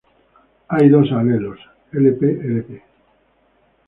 [0.69, 1.59] Hay dos alelos:
[1.91, 2.83] Lp, lp.